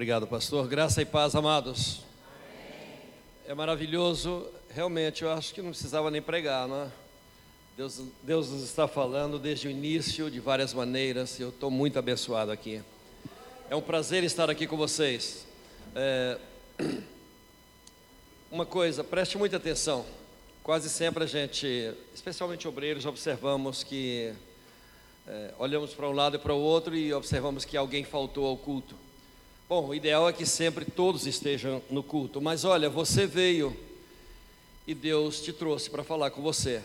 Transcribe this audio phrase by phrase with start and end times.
[0.00, 0.66] Obrigado, pastor.
[0.66, 2.00] Graça e paz, amados.
[3.46, 6.88] É maravilhoso, realmente, eu acho que não precisava nem pregar, não é?
[7.76, 12.50] Deus, Deus nos está falando desde o início de várias maneiras eu estou muito abençoado
[12.50, 12.82] aqui.
[13.68, 15.46] É um prazer estar aqui com vocês.
[15.94, 16.38] É...
[18.50, 20.06] Uma coisa, preste muita atenção.
[20.62, 24.32] Quase sempre a gente, especialmente obreiros, observamos que
[25.28, 28.56] é, olhamos para um lado e para o outro e observamos que alguém faltou ao
[28.56, 29.09] culto.
[29.70, 33.76] Bom, o ideal é que sempre todos estejam no culto, mas olha, você veio
[34.84, 36.82] e Deus te trouxe para falar com você.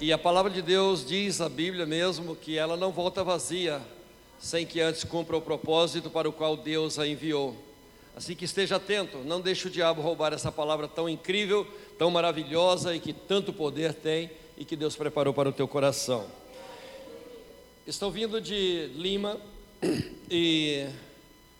[0.00, 3.82] E a palavra de Deus diz, a Bíblia mesmo, que ela não volta vazia,
[4.38, 7.54] sem que antes cumpra o propósito para o qual Deus a enviou.
[8.16, 11.66] Assim que esteja atento, não deixe o diabo roubar essa palavra tão incrível,
[11.98, 16.26] tão maravilhosa e que tanto poder tem e que Deus preparou para o teu coração.
[17.86, 19.38] Estou vindo de Lima
[20.30, 20.86] e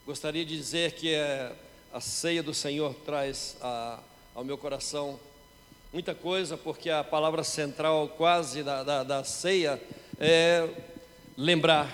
[0.07, 1.51] gostaria de dizer que é,
[1.93, 3.99] a ceia do Senhor traz a,
[4.37, 5.19] ao meu coração
[5.93, 9.83] muita coisa, porque a palavra central quase da, da, da ceia
[10.21, 10.69] é
[11.37, 11.91] lembrar,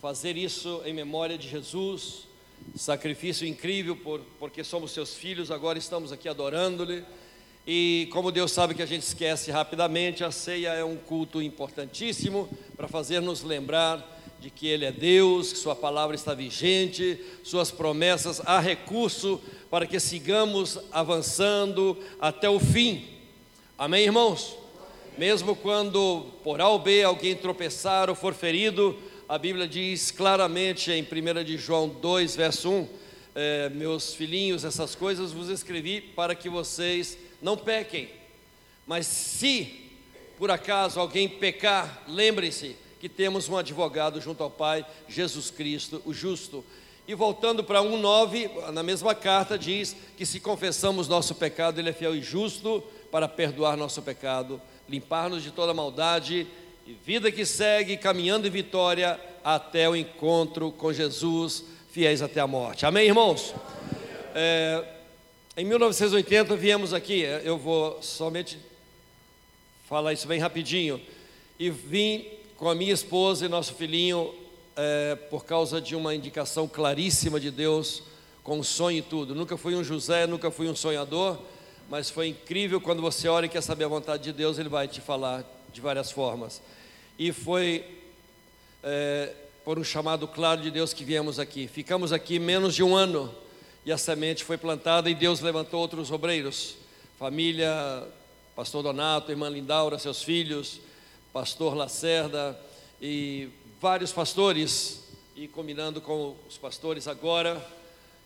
[0.00, 2.26] fazer isso em memória de Jesus,
[2.74, 7.04] sacrifício incrível, por, porque somos seus filhos, agora estamos aqui adorando-lhe.
[7.66, 12.48] E como Deus sabe que a gente esquece rapidamente, a ceia é um culto importantíssimo
[12.74, 17.70] para fazer nos lembrar de que Ele é Deus, que Sua palavra está vigente, Suas
[17.70, 23.06] promessas, há recurso para que sigamos avançando até o fim.
[23.78, 24.56] Amém, irmãos?
[25.18, 30.90] Mesmo quando por A ou B alguém tropeçar ou for ferido, a Bíblia diz claramente
[30.90, 32.88] em 1 de João 2, verso 1,
[33.34, 38.08] é, meus filhinhos, essas coisas vos escrevi para que vocês não pequem.
[38.86, 39.90] Mas se
[40.40, 46.12] por acaso alguém pecar, lembrem-se que temos um advogado junto ao Pai, Jesus Cristo, o
[46.12, 46.62] justo.
[47.08, 51.92] E voltando para 1,9, na mesma carta diz que se confessamos nosso pecado, Ele é
[51.94, 56.46] fiel e justo para perdoar nosso pecado, limpar-nos de toda maldade
[56.86, 62.46] e vida que segue, caminhando em vitória até o encontro com Jesus, fiéis até a
[62.46, 62.84] morte.
[62.84, 63.54] Amém, irmãos?
[64.34, 64.84] É,
[65.56, 68.58] em 1980 viemos aqui, eu vou somente
[69.88, 71.00] falar isso bem rapidinho,
[71.58, 74.34] e vim com a minha esposa e nosso filhinho
[74.76, 78.02] é, por causa de uma indicação claríssima de Deus,
[78.44, 79.34] com sonho e tudo.
[79.34, 81.38] Nunca fui um José, nunca fui um sonhador,
[81.88, 84.86] mas foi incrível quando você ora e quer saber a vontade de Deus, Ele vai
[84.86, 86.60] te falar de várias formas.
[87.18, 87.82] E foi
[88.84, 89.32] é,
[89.64, 91.66] por um chamado claro de Deus que viemos aqui.
[91.66, 93.34] Ficamos aqui menos de um ano
[93.86, 96.76] e a semente foi plantada e Deus levantou outros obreiros,
[97.18, 98.06] família,
[98.54, 100.78] pastor Donato, irmã Lindaura, seus filhos,
[101.32, 102.58] pastor Lacerda
[103.00, 103.48] e
[103.80, 105.04] vários pastores,
[105.36, 107.64] e combinando com os pastores agora,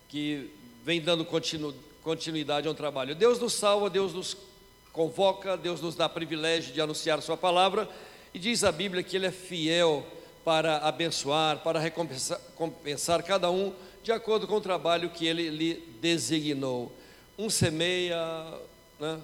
[0.08, 0.50] que
[0.82, 3.14] vem dando continu, continuidade ao trabalho.
[3.14, 4.36] Deus nos salva, Deus nos
[4.92, 7.88] convoca, Deus nos dá privilégio de anunciar Sua palavra,
[8.32, 10.04] e diz a Bíblia que Ele é fiel
[10.44, 13.72] para abençoar, para recompensar, recompensar cada um
[14.02, 16.92] de acordo com o trabalho que ele lhe designou.
[17.38, 18.18] Um semeia,
[19.00, 19.18] né?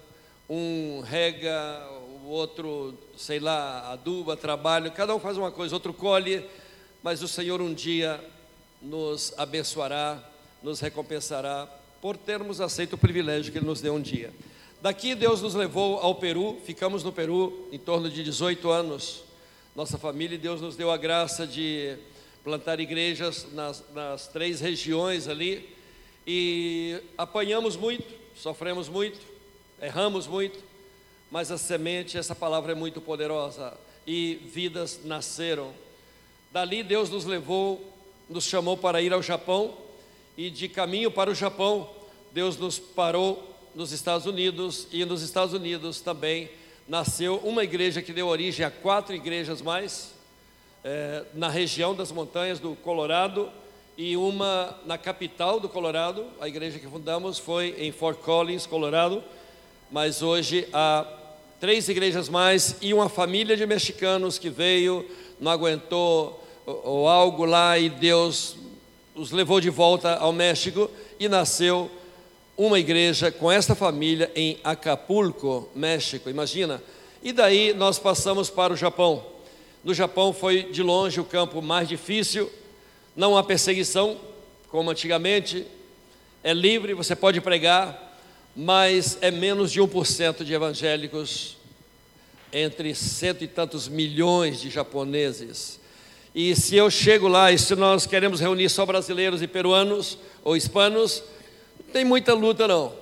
[0.49, 1.87] um rega,
[2.31, 6.45] outro, sei lá, aduba, trabalha, cada um faz uma coisa, outro colhe,
[7.03, 8.21] mas o Senhor um dia
[8.81, 10.23] nos abençoará,
[10.63, 11.69] nos recompensará
[12.01, 14.33] por termos aceito o privilégio que Ele nos deu um dia.
[14.81, 19.23] Daqui Deus nos levou ao Peru, ficamos no Peru em torno de 18 anos.
[19.77, 21.97] Nossa família, Deus nos deu a graça de
[22.43, 25.69] plantar igrejas nas, nas três regiões ali
[26.27, 29.19] e apanhamos muito, sofremos muito,
[29.83, 30.59] erramos muito,
[31.31, 33.73] mas a semente, essa palavra é muito poderosa.
[34.07, 35.73] E vidas nasceram.
[36.53, 37.95] Dali Deus nos levou,
[38.29, 39.75] nos chamou para ir ao Japão.
[40.37, 41.89] E de caminho para o Japão,
[42.33, 44.89] Deus nos parou nos Estados Unidos.
[44.91, 46.51] E nos Estados Unidos também
[46.89, 50.13] nasceu uma igreja que deu origem a quatro igrejas mais
[50.83, 53.49] é, na região das montanhas do Colorado.
[53.97, 56.27] E uma na capital do Colorado.
[56.41, 59.23] A igreja que fundamos foi em Fort Collins, Colorado,
[59.93, 61.20] mas hoje há
[61.61, 65.07] três igrejas mais e uma família de mexicanos que veio,
[65.39, 68.57] não aguentou ou algo lá e Deus
[69.15, 71.91] os levou de volta ao México e nasceu
[72.57, 76.31] uma igreja com esta família em Acapulco, México.
[76.31, 76.83] Imagina.
[77.23, 79.25] E daí nós passamos para o Japão.
[79.85, 82.51] No Japão foi de longe o campo mais difícil,
[83.15, 84.17] não há perseguição,
[84.71, 85.67] como antigamente,
[86.43, 88.10] é livre, você pode pregar,
[88.55, 91.57] mas é menos de 1% de evangélicos
[92.53, 95.79] entre cento e tantos milhões de japoneses.
[96.35, 100.57] E se eu chego lá e se nós queremos reunir só brasileiros e peruanos ou
[100.57, 101.23] hispanos,
[101.85, 102.93] não tem muita luta não.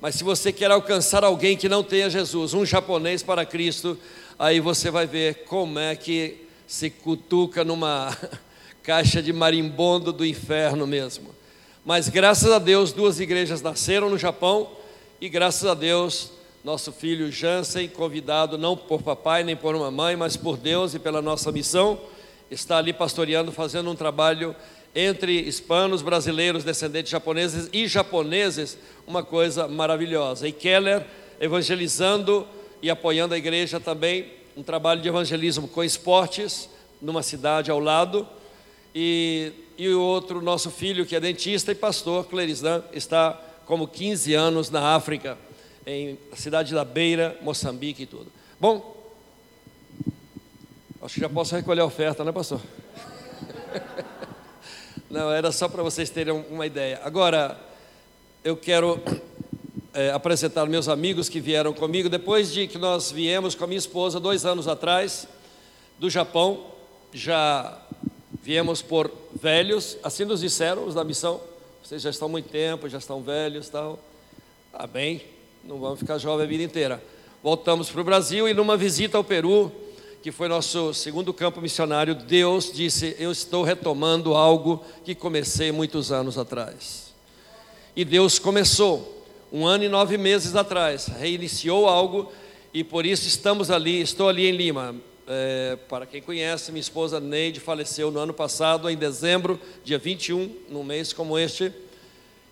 [0.00, 3.98] Mas se você quer alcançar alguém que não tenha Jesus, um japonês para Cristo,
[4.38, 8.16] aí você vai ver como é que se cutuca numa
[8.82, 11.34] caixa de marimbondo do inferno mesmo.
[11.84, 14.70] Mas graças a Deus, duas igrejas nasceram no Japão
[15.20, 16.30] e graças a Deus,
[16.62, 21.20] nosso filho Jansen, convidado não por papai nem por mamãe, mas por Deus e pela
[21.20, 22.00] nossa missão,
[22.48, 24.54] está ali pastoreando, fazendo um trabalho
[24.94, 30.46] entre hispanos, brasileiros, descendentes japoneses e japoneses, uma coisa maravilhosa.
[30.46, 31.04] E Keller
[31.40, 32.46] evangelizando
[32.80, 34.26] e apoiando a igreja também,
[34.56, 36.68] um trabalho de evangelismo com esportes,
[37.02, 38.26] numa cidade ao lado.
[38.94, 44.32] E, e o outro, nosso filho, que é dentista e pastor, Clerisdan, está como 15
[44.32, 45.36] anos na África,
[45.86, 48.32] em cidade da Beira, Moçambique e tudo.
[48.58, 48.96] Bom,
[51.02, 52.62] acho que já posso recolher a oferta, né, pastor?
[55.10, 56.98] Não, era só para vocês terem uma ideia.
[57.04, 57.60] Agora,
[58.42, 59.02] eu quero
[59.92, 62.08] é, apresentar meus amigos que vieram comigo.
[62.08, 65.28] Depois de que nós viemos com a minha esposa dois anos atrás,
[65.98, 66.68] do Japão,
[67.12, 67.82] já
[68.42, 71.38] viemos por velhos, assim nos disseram os da missão.
[71.88, 73.98] Vocês já estão muito tempo, já estão velhos, tal.
[74.70, 75.22] Tá bem,
[75.64, 77.02] não vamos ficar jovem a vida inteira.
[77.42, 79.72] Voltamos para o Brasil e numa visita ao Peru,
[80.22, 86.12] que foi nosso segundo campo missionário, Deus disse: Eu estou retomando algo que comecei muitos
[86.12, 87.14] anos atrás.
[87.96, 92.30] E Deus começou, um ano e nove meses atrás, reiniciou algo
[92.74, 94.94] e por isso estamos ali, estou ali em Lima.
[95.30, 100.56] É, para quem conhece, minha esposa Neide faleceu no ano passado, em dezembro, dia 21,
[100.70, 101.70] num mês como este.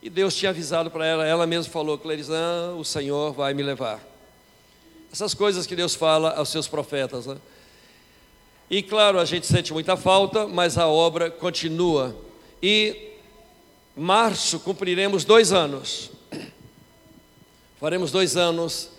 [0.02, 4.06] E Deus tinha avisado para ela, ela mesma falou: Clarizan, o Senhor vai me levar.
[5.10, 7.24] Essas coisas que Deus fala aos seus profetas.
[7.24, 7.38] Né?
[8.68, 12.14] E claro, a gente sente muita falta, mas a obra continua.
[12.62, 13.14] E
[13.96, 16.10] março cumpriremos dois anos.
[17.80, 18.90] Faremos dois anos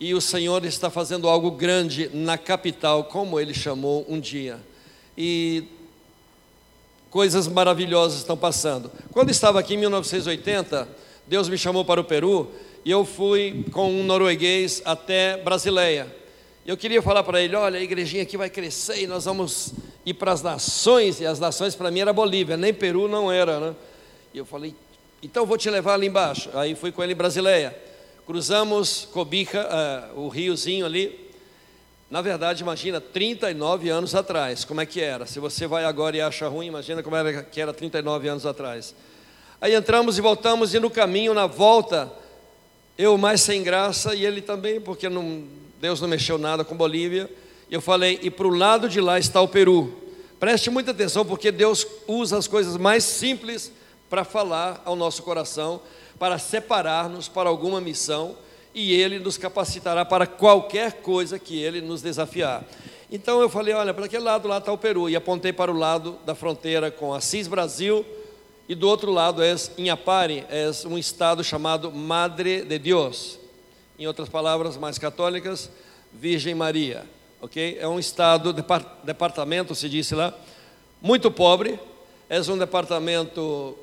[0.00, 4.60] e o Senhor está fazendo algo grande na capital, como Ele chamou um dia.
[5.16, 5.64] E
[7.10, 8.90] coisas maravilhosas estão passando.
[9.12, 10.88] Quando estava aqui em 1980,
[11.26, 12.48] Deus me chamou para o Peru
[12.84, 16.14] e eu fui com um norueguês até Brasileia.
[16.64, 19.72] Eu queria falar para ele: olha, a igrejinha aqui vai crescer e nós vamos
[20.06, 23.58] ir para as nações, e as nações para mim era Bolívia, nem Peru não era,
[23.58, 23.74] né?
[24.32, 24.74] E eu falei,
[25.22, 26.50] então vou te levar ali embaixo.
[26.54, 27.76] Aí fui com ele em Brasileia.
[28.28, 29.66] Cruzamos Cobica,
[30.14, 31.18] uh, o riozinho ali.
[32.10, 35.24] Na verdade, imagina, 39 anos atrás, como é que era?
[35.24, 38.94] Se você vai agora e acha ruim, imagina como era que era 39 anos atrás.
[39.58, 42.12] Aí entramos e voltamos, e no caminho, na volta,
[42.98, 45.44] eu mais sem graça, e ele também, porque não,
[45.80, 47.30] Deus não mexeu nada com Bolívia.
[47.70, 49.90] Eu falei, e para o lado de lá está o Peru.
[50.38, 53.72] Preste muita atenção, porque Deus usa as coisas mais simples
[54.10, 55.80] para falar ao nosso coração,
[56.18, 58.36] para separar-nos para alguma missão
[58.74, 62.64] e Ele nos capacitará para qualquer coisa que Ele nos desafiar.
[63.10, 65.76] Então eu falei: olha, para aquele lado lá está o Peru, e apontei para o
[65.76, 68.04] lado da fronteira com Assis Brasil,
[68.68, 73.38] e do outro lado é Inhapare, é um estado chamado Madre de Deus,
[73.98, 75.70] em outras palavras mais católicas,
[76.12, 77.06] Virgem Maria,
[77.40, 77.78] ok?
[77.80, 78.54] É um estado,
[79.02, 80.34] departamento se disse lá,
[81.00, 81.80] muito pobre,
[82.28, 83.74] é um departamento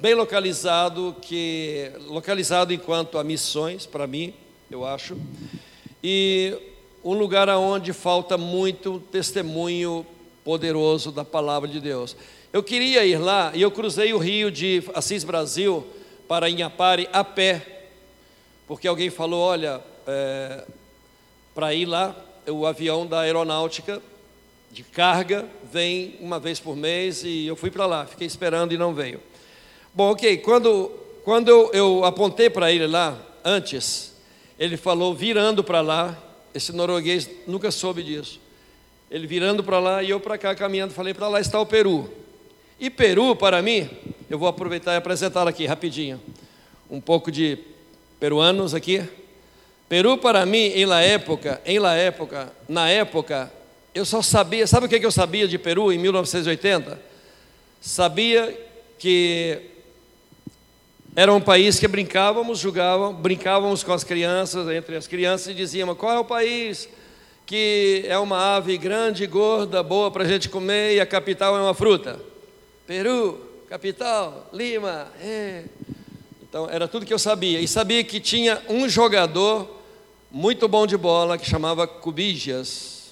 [0.00, 4.32] bem localizado, que localizado enquanto a missões para mim,
[4.70, 5.14] eu acho,
[6.02, 6.56] e
[7.04, 10.06] um lugar aonde falta muito testemunho
[10.42, 12.16] poderoso da palavra de Deus.
[12.50, 15.86] Eu queria ir lá e eu cruzei o rio de Assis Brasil
[16.26, 17.88] para Inhapare a pé,
[18.66, 20.64] porque alguém falou, olha, é,
[21.54, 22.16] para ir lá,
[22.48, 24.00] o avião da aeronáutica
[24.72, 28.78] de carga vem uma vez por mês e eu fui para lá, fiquei esperando e
[28.78, 29.20] não veio.
[29.92, 30.88] Bom, ok, quando,
[31.24, 34.14] quando eu, eu apontei para ele lá, antes,
[34.58, 36.16] ele falou virando para lá,
[36.54, 38.40] esse norueguês nunca soube disso.
[39.10, 42.08] Ele virando para lá e eu para cá caminhando, falei, para lá está o Peru.
[42.78, 43.90] E Peru, para mim,
[44.30, 46.20] eu vou aproveitar e apresentar aqui rapidinho,
[46.88, 47.58] um pouco de
[48.20, 49.02] peruanos aqui.
[49.88, 53.52] Peru para mim, em la época, em la época, na época,
[53.92, 56.96] eu só sabia, sabe o que eu sabia de Peru em 1980?
[57.80, 58.56] Sabia
[59.00, 59.70] que
[61.14, 65.96] era um país que brincávamos, jogavam, brincávamos com as crianças, entre as crianças, e dizíamos:
[65.96, 66.88] qual é o país
[67.44, 71.60] que é uma ave grande, gorda, boa para a gente comer e a capital é
[71.60, 72.20] uma fruta?
[72.86, 75.08] Peru, capital, Lima.
[75.20, 75.64] É.
[76.48, 77.60] Então era tudo que eu sabia.
[77.60, 79.68] E sabia que tinha um jogador
[80.30, 83.10] muito bom de bola que chamava Cubijas.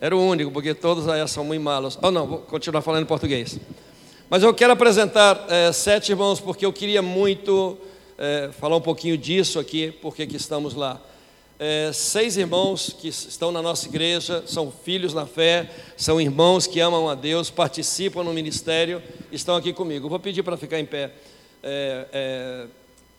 [0.00, 1.98] Era o único, porque todos aí são muito malos.
[2.02, 3.58] Oh, não, vou continuar falando em português.
[4.32, 7.76] Mas eu quero apresentar é, sete irmãos, porque eu queria muito
[8.16, 10.98] é, falar um pouquinho disso aqui, porque que estamos lá.
[11.58, 16.80] É, seis irmãos que estão na nossa igreja, são filhos na fé, são irmãos que
[16.80, 20.08] amam a Deus, participam no ministério, estão aqui comigo.
[20.08, 21.10] Vou pedir para ficar em pé.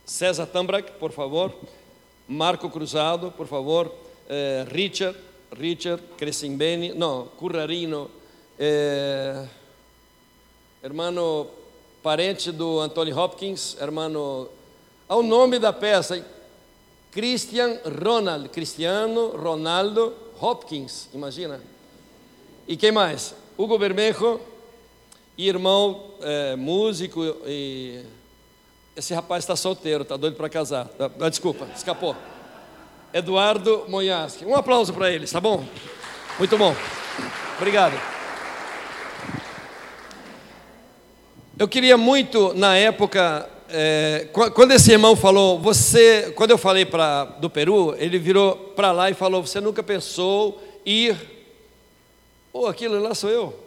[0.03, 1.53] César Tambrak, por favor.
[2.27, 3.93] Marco Cruzado, por favor.
[4.71, 5.15] Richard
[5.55, 8.09] Richard Crescimbeni, no, Currarino,
[10.83, 11.47] hermano
[12.03, 14.49] parente do Anthony Hopkins, hermano,
[15.07, 16.21] ao nome da peça,
[17.09, 21.61] Christian Ronald, Cristiano Ronaldo Hopkins, imagina.
[22.67, 23.33] E quem mais?
[23.57, 24.41] Hugo Bermejo,
[25.37, 28.03] irmão é, músico e
[28.93, 30.89] esse rapaz está solteiro, está doido para casar.
[30.99, 32.13] Ah, desculpa, escapou.
[33.13, 34.43] Eduardo Monhaski.
[34.43, 35.63] Um aplauso para eles, tá bom?
[36.37, 36.75] Muito bom.
[37.57, 38.12] Obrigado.
[41.63, 47.23] Eu queria muito, na época, é, quando esse irmão falou, você, quando eu falei pra,
[47.23, 51.15] do Peru, ele virou para lá e falou: Você nunca pensou ir.
[52.51, 53.57] Ou oh, aquilo lá sou eu.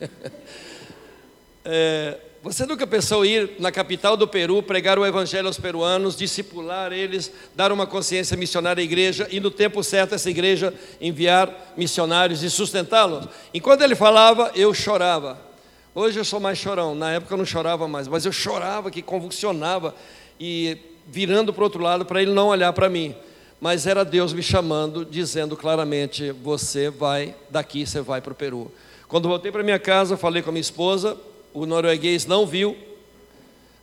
[1.62, 6.90] é, você nunca pensou ir na capital do Peru, pregar o evangelho aos peruanos, discipular
[6.90, 12.42] eles, dar uma consciência missionária à igreja e no tempo certo essa igreja enviar missionários
[12.42, 13.28] e sustentá-los?
[13.52, 15.49] Enquanto ele falava, eu chorava.
[15.92, 19.02] Hoje eu sou mais chorão, na época eu não chorava mais, mas eu chorava, que
[19.02, 19.92] convulsionava
[20.38, 20.78] e
[21.08, 23.12] virando para o outro lado para ele não olhar para mim.
[23.60, 28.70] Mas era Deus me chamando, dizendo claramente: você vai daqui, você vai para o Peru.
[29.08, 31.18] Quando voltei para minha casa, falei com a minha esposa,
[31.52, 32.76] o norueguês não viu,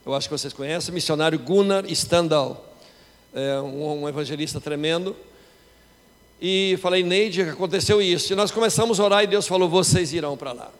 [0.05, 2.73] eu acho que vocês conhecem, missionário Gunnar Standal,
[3.33, 5.13] é um, um evangelista tremendo.
[6.41, 8.31] E falei, Neide, aconteceu isso.
[8.31, 10.71] E nós começamos a orar e Deus falou: vocês irão para lá.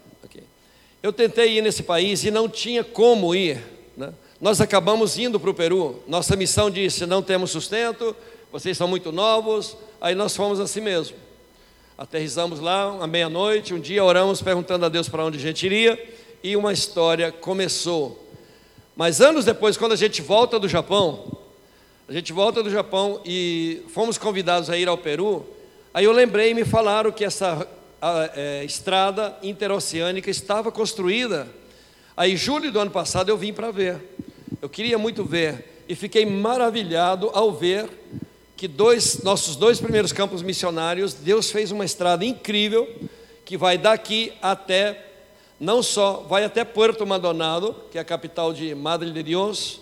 [1.02, 3.64] Eu tentei ir nesse país e não tinha como ir.
[3.96, 4.14] Né?
[4.42, 6.02] Nós acabamos indo para o Peru.
[6.08, 8.16] Nossa missão disse: não temos sustento,
[8.52, 9.78] vocês são muito novos.
[10.02, 11.16] Aí nós fomos assim mesmo.
[11.98, 13.74] Aterrizamos lá à meia-noite.
[13.74, 15.98] Um dia oramos perguntando a Deus para onde a gente iria
[16.44, 18.24] e uma história começou.
[18.96, 21.38] Mas anos depois, quando a gente volta do Japão,
[22.08, 25.46] a gente volta do Japão e fomos convidados a ir ao Peru,
[25.94, 27.68] aí eu lembrei e me falaram que essa
[28.02, 31.48] a, é, estrada interoceânica estava construída.
[32.16, 34.02] Aí, julho do ano passado, eu vim para ver.
[34.62, 37.90] Eu queria muito ver e fiquei maravilhado ao ver
[38.56, 42.88] que dois, nossos dois primeiros campos missionários, Deus fez uma estrada incrível
[43.46, 45.06] que vai daqui até
[45.60, 49.80] não só vai até Puerto Maldonado, que é a capital de Madre de Dios,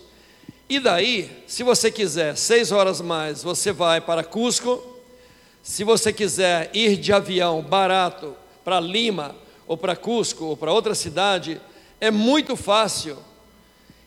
[0.68, 4.95] e daí, se você quiser seis horas mais, você vai para Cusco.
[5.66, 10.94] Se você quiser ir de avião barato para Lima, ou para Cusco, ou para outra
[10.94, 11.60] cidade,
[12.00, 13.18] é muito fácil.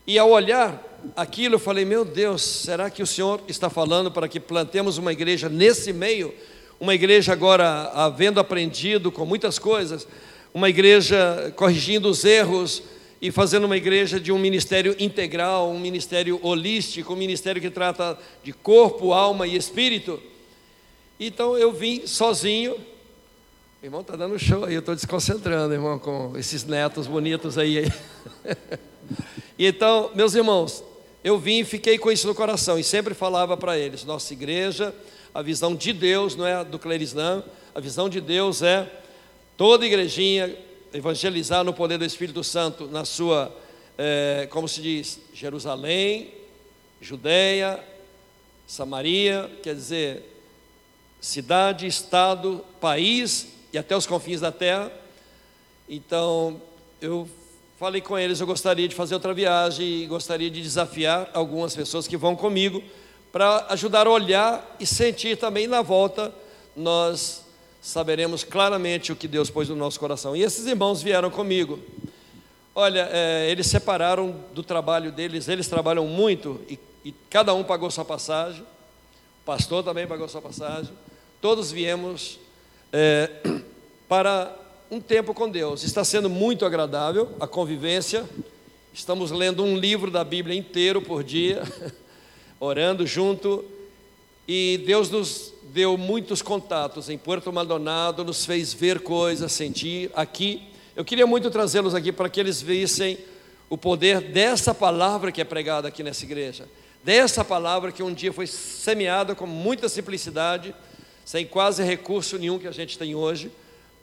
[0.07, 0.81] E ao olhar
[1.17, 5.11] aquilo, eu falei: Meu Deus, será que o Senhor está falando para que plantemos uma
[5.11, 6.33] igreja nesse meio?
[6.79, 10.07] Uma igreja agora, havendo aprendido com muitas coisas,
[10.55, 12.85] uma igreja corrigindo os erros
[13.21, 18.17] e fazendo uma igreja de um ministério integral, um ministério holístico, um ministério que trata
[18.45, 20.23] de corpo, alma e espírito.
[21.19, 22.75] Então eu vim sozinho.
[23.83, 27.91] O irmão está dando show aí, eu estou desconcentrando, irmão, com esses netos bonitos aí.
[29.59, 30.83] então, meus irmãos,
[31.23, 34.95] eu vim e fiquei com isso no coração e sempre falava para eles: nossa igreja,
[35.35, 37.43] a visão de Deus não é do Clerisnã,
[37.75, 38.91] a visão de Deus é
[39.57, 40.57] toda igrejinha
[40.93, 43.55] evangelizar no poder do Espírito Santo na sua,
[43.97, 46.33] é, como se diz, Jerusalém,
[47.01, 47.79] Judeia,
[48.67, 50.38] Samaria, quer dizer,
[51.21, 54.93] cidade, estado, país e até os confins da terra.
[55.89, 56.61] Então,
[57.01, 57.29] eu
[57.79, 62.07] falei com eles, eu gostaria de fazer outra viagem e gostaria de desafiar algumas pessoas
[62.07, 62.83] que vão comigo
[63.31, 66.33] para ajudar a olhar e sentir também na volta
[66.79, 67.45] nós
[67.83, 70.37] saberemos claramente o que Deus pôs no nosso coração.
[70.37, 71.79] E esses irmãos vieram comigo.
[72.75, 77.91] Olha, é, eles separaram do trabalho deles, eles trabalham muito e, e cada um pagou
[77.91, 78.63] sua passagem.
[78.63, 80.93] O pastor também pagou sua passagem.
[81.41, 82.41] Todos viemos
[82.93, 83.31] é,
[84.09, 84.53] para
[84.91, 85.85] um tempo com Deus.
[85.85, 88.29] Está sendo muito agradável a convivência.
[88.93, 91.63] Estamos lendo um livro da Bíblia inteiro por dia,
[92.59, 93.65] orando junto.
[94.49, 100.65] E Deus nos deu muitos contatos em Puerto Maldonado, nos fez ver coisas, sentir aqui.
[100.97, 103.17] Eu queria muito trazê-los aqui para que eles vissem
[103.71, 106.69] o poder dessa palavra que é pregada aqui nessa igreja,
[107.05, 110.75] dessa palavra que um dia foi semeada com muita simplicidade,
[111.29, 113.53] sem quase recurso nenhum que a gente tem hoje,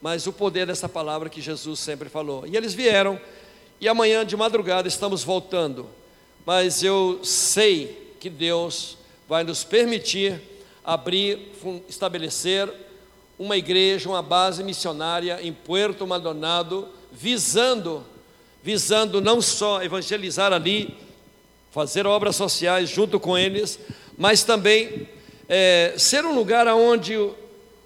[0.00, 2.46] mas o poder dessa palavra que Jesus sempre falou.
[2.46, 3.20] E eles vieram,
[3.80, 5.88] e amanhã de madrugada estamos voltando,
[6.46, 8.96] mas eu sei que Deus
[9.28, 10.40] vai nos permitir
[10.84, 11.50] abrir,
[11.88, 12.72] estabelecer
[13.36, 18.06] uma igreja, uma base missionária em Puerto Maldonado, visando,
[18.62, 20.96] visando não só evangelizar ali,
[21.72, 23.80] fazer obras sociais junto com eles,
[24.16, 25.08] mas também
[25.48, 27.16] é, ser um lugar onde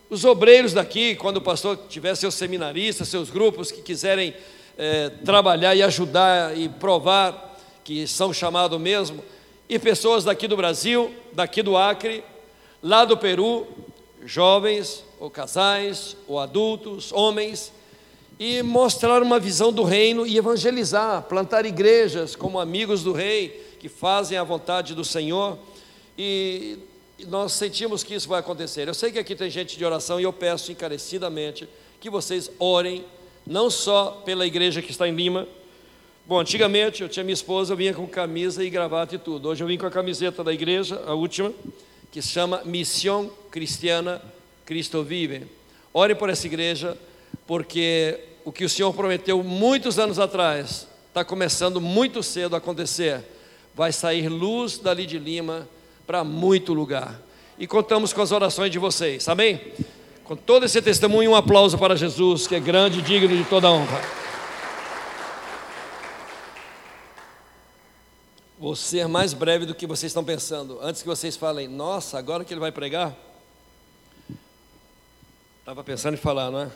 [0.08, 4.34] os obreiros daqui, quando o pastor tiver seus seminaristas, seus grupos que quiserem
[4.76, 9.22] é, trabalhar e ajudar e provar que são chamados mesmo,
[9.68, 12.24] e pessoas daqui do Brasil, daqui do Acre,
[12.82, 13.66] lá do Peru,
[14.24, 17.72] jovens, ou casais, ou adultos, homens,
[18.38, 23.88] e mostrar uma visão do reino e evangelizar, plantar igrejas como amigos do rei, que
[23.88, 25.58] fazem a vontade do Senhor,
[26.18, 26.78] e
[27.26, 28.88] nós sentimos que isso vai acontecer.
[28.88, 31.68] Eu sei que aqui tem gente de oração e eu peço encarecidamente
[32.00, 33.04] que vocês orem,
[33.46, 35.46] não só pela igreja que está em Lima.
[36.26, 39.48] Bom, antigamente eu tinha minha esposa, eu vinha com camisa e gravata e tudo.
[39.48, 41.52] Hoje eu vim com a camiseta da igreja, a última,
[42.10, 44.22] que se chama Missão Cristiana
[44.64, 45.46] Cristo Vive.
[45.92, 46.96] Orem por essa igreja,
[47.46, 53.24] porque o que o Senhor prometeu muitos anos atrás está começando muito cedo a acontecer.
[53.74, 55.68] Vai sair luz dali de Lima
[56.10, 57.22] para muito lugar.
[57.56, 59.60] E contamos com as orações de vocês, amém?
[60.24, 63.70] Com todo esse testemunho, um aplauso para Jesus, que é grande e digno de toda
[63.70, 64.02] honra.
[68.58, 70.80] Vou ser mais breve do que vocês estão pensando.
[70.82, 73.16] Antes que vocês falem, nossa, agora que ele vai pregar.
[75.60, 76.70] Estava pensando em falar, não é?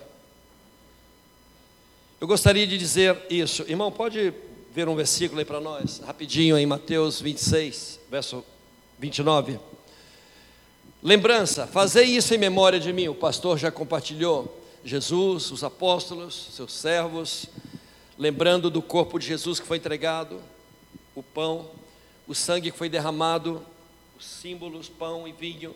[2.21, 3.65] Eu gostaria de dizer isso.
[3.67, 4.33] Irmão, pode
[4.73, 8.45] ver um versículo aí para nós, rapidinho, em Mateus 26, verso
[8.99, 9.59] 29.
[11.03, 13.09] Lembrança, fazei isso em memória de mim.
[13.09, 14.63] O pastor já compartilhou.
[14.85, 17.47] Jesus, os apóstolos, seus servos,
[18.19, 20.41] lembrando do corpo de Jesus que foi entregado,
[21.15, 21.71] o pão,
[22.27, 23.65] o sangue que foi derramado,
[24.19, 25.75] os símbolos, pão e vinho.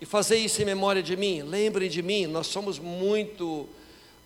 [0.00, 1.42] E fazer isso em memória de mim.
[1.42, 3.68] Lembrem de mim, nós somos muito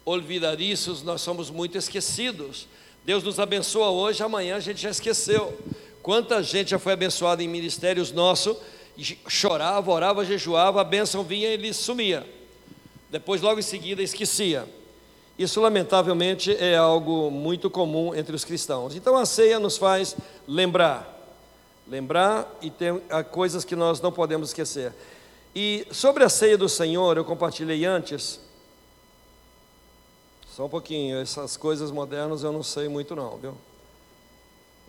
[0.05, 2.69] olvidadiços, nós somos muito esquecidos.
[3.05, 5.59] Deus nos abençoa hoje, amanhã a gente já esqueceu.
[6.07, 8.57] Quanta gente já foi abençoada em ministérios nossos,
[9.27, 12.25] chorava, orava, jejuava, a bênção vinha e ele sumia.
[13.11, 14.69] Depois, logo em seguida, esquecia.
[15.37, 18.95] Isso, lamentavelmente, é algo muito comum entre os cristãos.
[18.95, 20.17] Então, a ceia nos faz
[20.47, 21.13] lembrar.
[21.89, 24.93] Lembrar e tem coisas que nós não podemos esquecer.
[25.57, 28.39] E sobre a ceia do Senhor, eu compartilhei antes.
[30.55, 33.57] Só um pouquinho, essas coisas modernas eu não sei muito, não, viu?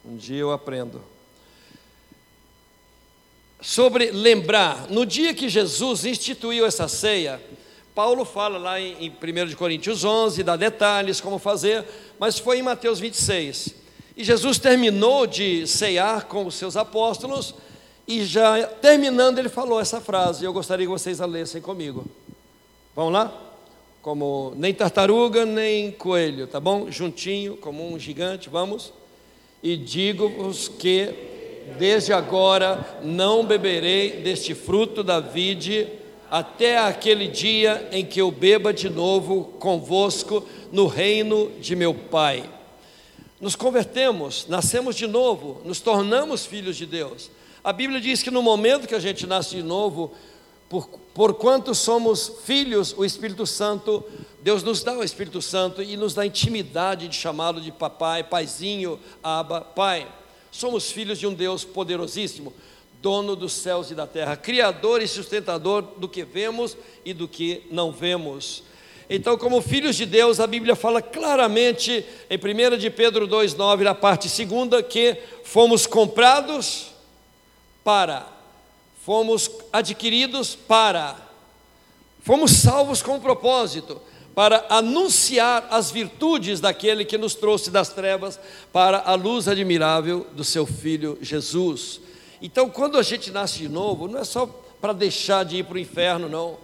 [0.10, 1.02] Um dia eu aprendo.
[3.60, 7.42] Sobre lembrar, no dia que Jesus instituiu essa ceia,
[7.94, 11.84] Paulo fala lá em, 1 Coríntios 11, dá detalhes como fazer,
[12.18, 13.76] mas foi em Mateus 26.
[14.16, 17.54] E Jesus terminou de ceiar com os seus apóstolos,
[18.08, 20.46] e já terminando, ele falou essa frase.
[20.46, 22.06] Eu gostaria que vocês a lessem comigo.
[22.96, 23.38] Vamos lá?
[24.02, 26.90] Como nem tartaruga, nem coelho, tá bom?
[26.90, 28.94] Juntinho, como um gigante, vamos?
[29.62, 31.14] E digo-vos que
[31.78, 35.88] desde agora não beberei deste fruto da vide
[36.30, 42.50] até aquele dia em que eu beba de novo convosco no reino de meu Pai.
[43.40, 47.30] Nos convertemos, nascemos de novo, nos tornamos filhos de Deus.
[47.64, 50.12] A Bíblia diz que no momento que a gente nasce de novo,
[50.70, 54.04] por, por quanto somos filhos, o Espírito Santo,
[54.42, 59.00] Deus nos dá o Espírito Santo e nos dá intimidade de chamá-lo de papai, paizinho,
[59.24, 60.08] aba, pai.
[60.52, 62.54] Somos filhos de um Deus poderosíssimo,
[63.02, 67.64] dono dos céus e da terra, criador e sustentador do que vemos e do que
[67.72, 68.64] não vemos.
[69.10, 73.96] Então, como filhos de Deus, a Bíblia fala claramente em 1 de Pedro 2,9, na
[73.96, 76.88] parte segunda, que fomos comprados
[77.86, 78.37] para
[79.08, 81.16] fomos adquiridos para,
[82.24, 84.02] fomos salvos com um propósito,
[84.36, 88.38] para anunciar as virtudes daquele que nos trouxe das trevas
[88.74, 92.02] para a luz admirável do seu Filho Jesus.
[92.42, 94.46] Então, quando a gente nasce de novo, não é só
[94.82, 96.58] para deixar de ir para o inferno, não.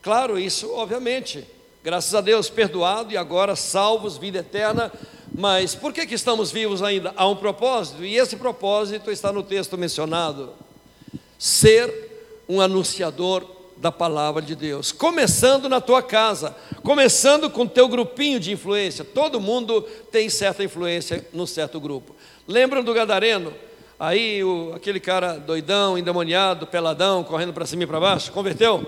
[0.00, 1.46] Claro, isso, obviamente,
[1.84, 4.90] graças a Deus, perdoado e agora salvos, vida eterna.
[5.30, 7.12] Mas por que, que estamos vivos ainda?
[7.16, 10.54] Há um propósito, e esse propósito está no texto mencionado
[11.42, 11.92] ser
[12.48, 13.44] um anunciador
[13.76, 19.04] da palavra de Deus, começando na tua casa, começando com teu grupinho de influência.
[19.04, 22.14] Todo mundo tem certa influência num certo grupo.
[22.46, 23.52] Lembram do gadareno?
[23.98, 28.86] Aí o, aquele cara doidão, endemoniado, peladão, correndo para cima e para baixo, converteu?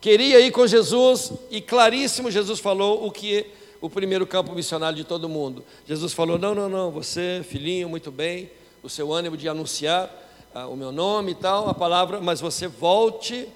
[0.00, 3.44] queria ir com Jesus e claríssimo Jesus falou o que
[3.78, 5.62] o primeiro campo missionário de todo mundo.
[5.86, 8.50] Jesus falou: Não, não, não, você, filhinho, muito bem,
[8.82, 10.23] o seu ânimo de anunciar
[10.54, 13.48] ah, o meu nome e tal, a palavra, mas você volte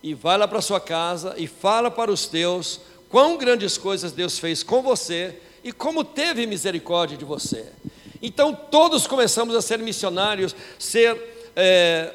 [0.00, 4.38] e vai lá para sua casa e fala para os teus quão grandes coisas Deus
[4.38, 7.66] fez com você e como teve misericórdia de você.
[8.22, 12.14] Então todos começamos a ser missionários, ser é,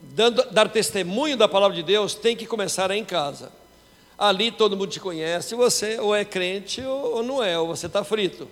[0.00, 3.50] dando, dar testemunho da palavra de Deus tem que começar em casa.
[4.18, 7.86] Ali todo mundo te conhece, você ou é crente ou, ou não é, ou você
[7.86, 8.46] está frito.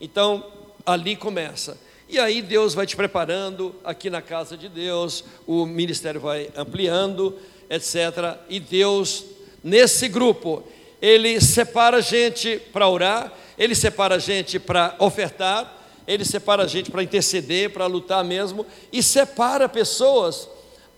[0.00, 0.42] Então
[0.86, 1.78] ali começa.
[2.10, 7.36] E aí Deus vai te preparando aqui na casa de Deus, o ministério vai ampliando,
[7.68, 8.38] etc.
[8.48, 9.26] E Deus,
[9.62, 10.62] nesse grupo,
[11.02, 15.70] Ele separa gente para orar, Ele separa gente para ofertar,
[16.06, 20.48] Ele separa gente para interceder, para lutar mesmo, e separa pessoas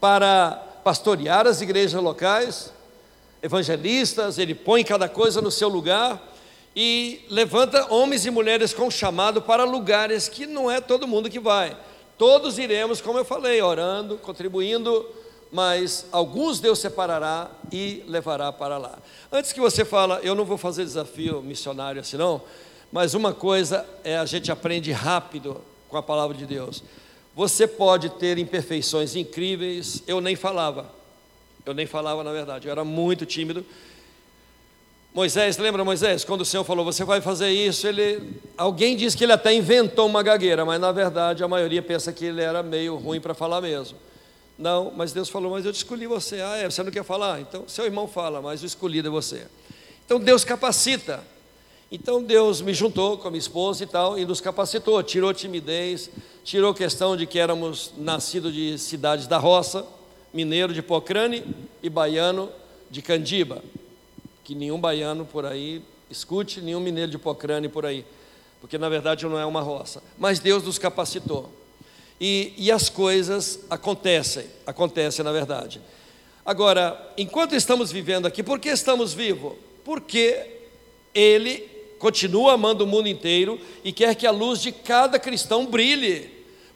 [0.01, 0.53] para
[0.85, 2.73] pastorear as igrejas locais,
[3.43, 6.30] evangelistas, Ele põe cada coisa no seu lugar
[6.75, 11.41] e levanta homens e mulheres com chamado para lugares que não é todo mundo que
[11.41, 11.77] vai.
[12.17, 15.07] Todos iremos, como eu falei, orando, contribuindo,
[15.51, 18.99] mas alguns Deus separará e levará para lá.
[19.33, 22.43] Antes que você fala, eu não vou fazer desafio missionário assim não,
[22.93, 26.83] mas uma coisa é a gente aprende rápido com a palavra de Deus.
[27.35, 30.91] Você pode ter imperfeições incríveis, eu nem falava.
[31.65, 33.65] Eu nem falava na verdade, eu era muito tímido
[35.13, 39.25] Moisés, lembra Moisés, quando o Senhor falou, você vai fazer isso, ele, alguém diz que
[39.25, 42.95] ele até inventou uma gagueira, mas na verdade a maioria pensa que ele era meio
[42.95, 43.99] ruim para falar mesmo.
[44.57, 46.41] Não, mas Deus falou, mas eu escolhi você.
[46.41, 47.41] Ah, é, você não quer falar?
[47.41, 49.49] Então seu irmão fala, mas o escolhido é você.
[50.07, 51.25] Então Deus capacita.
[51.91, 56.09] Então Deus me juntou com a minha esposa e tal, e nos capacitou, tirou timidez,
[56.45, 59.85] tirou questão de que éramos nascidos de cidades da roça,
[60.33, 61.43] mineiro de Pocrane
[61.83, 62.49] e baiano
[62.89, 63.61] de Candiba
[64.51, 68.05] que nenhum baiano por aí escute, nenhum mineiro de Pocrane por aí,
[68.61, 70.03] porque na verdade não é uma roça.
[70.19, 71.53] Mas Deus nos capacitou.
[72.21, 75.81] E, e as coisas acontecem, acontecem na verdade.
[76.45, 79.53] Agora, enquanto estamos vivendo aqui, por que estamos vivos?
[79.85, 80.45] Porque
[81.15, 81.59] Ele
[82.01, 86.29] continua amando o mundo inteiro e quer que a luz de cada cristão brilhe.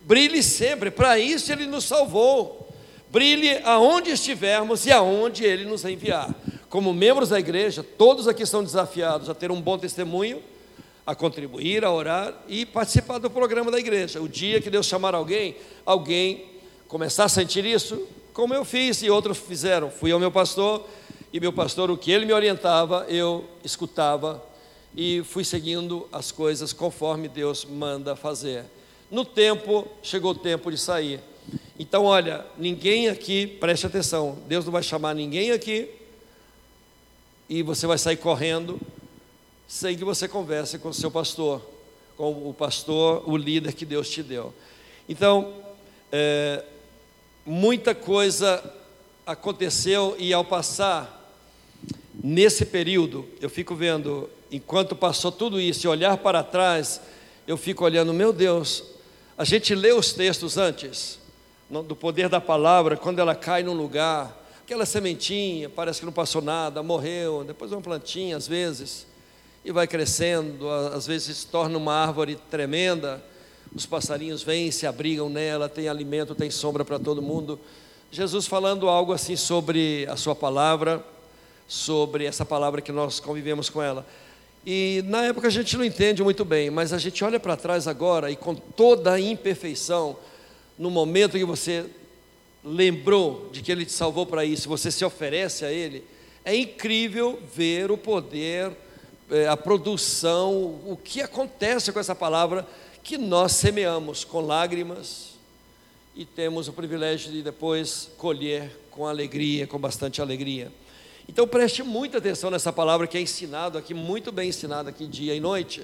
[0.02, 2.72] Brilhe sempre, para isso Ele nos salvou.
[3.10, 6.32] Brilhe aonde estivermos e aonde Ele nos enviar
[6.74, 10.42] como membros da igreja, todos aqui são desafiados a ter um bom testemunho,
[11.06, 14.20] a contribuir, a orar e participar do programa da igreja.
[14.20, 15.54] O dia que Deus chamar alguém,
[15.86, 16.46] alguém
[16.88, 19.88] começar a sentir isso, como eu fiz e outros fizeram.
[19.88, 20.84] Fui ao meu pastor
[21.32, 24.44] e meu pastor, o que ele me orientava, eu escutava
[24.96, 28.64] e fui seguindo as coisas conforme Deus manda fazer.
[29.08, 31.20] No tempo, chegou o tempo de sair.
[31.78, 36.02] Então, olha, ninguém aqui, preste atenção, Deus não vai chamar ninguém aqui
[37.48, 38.80] e você vai sair correndo
[39.66, 41.60] sem que você converse com o seu pastor,
[42.16, 44.54] com o pastor, o líder que Deus te deu.
[45.08, 45.52] Então,
[46.12, 46.64] é,
[47.44, 48.62] muita coisa
[49.26, 51.22] aconteceu e ao passar
[52.22, 57.00] nesse período, eu fico vendo, enquanto passou tudo isso e olhar para trás,
[57.46, 58.84] eu fico olhando, meu Deus,
[59.36, 61.18] a gente lê os textos antes,
[61.68, 66.40] do poder da palavra, quando ela cai num lugar, aquela sementinha, parece que não passou
[66.40, 69.06] nada, morreu, depois uma plantinha às vezes,
[69.62, 73.22] e vai crescendo, às vezes se torna uma árvore tremenda,
[73.74, 77.60] os passarinhos vêm, se abrigam nela, tem alimento, tem sombra para todo mundo.
[78.10, 81.04] Jesus falando algo assim sobre a sua palavra,
[81.68, 84.06] sobre essa palavra que nós convivemos com ela.
[84.64, 87.86] E na época a gente não entende muito bem, mas a gente olha para trás
[87.86, 90.16] agora e com toda a imperfeição,
[90.78, 91.84] no momento que você
[92.64, 96.02] lembrou de que Ele te salvou para isso, você se oferece a Ele,
[96.44, 98.72] é incrível ver o poder,
[99.30, 102.66] é, a produção, o que acontece com essa palavra
[103.02, 105.34] que nós semeamos com lágrimas
[106.16, 110.72] e temos o privilégio de depois colher com alegria, com bastante alegria.
[111.28, 115.34] Então preste muita atenção nessa palavra que é ensinado aqui, muito bem ensinado aqui dia
[115.34, 115.82] e noite.